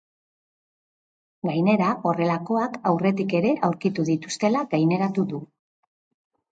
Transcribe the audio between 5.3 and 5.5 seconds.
du.